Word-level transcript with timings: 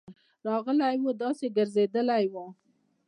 راغلی 0.47 0.95
وو، 1.01 1.11
داسي 1.21 1.47
ګرځيدلی 1.57 2.25
وو: 2.33 2.45